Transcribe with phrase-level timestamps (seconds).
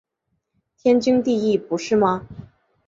[0.79, 2.27] 天经地义不是吗？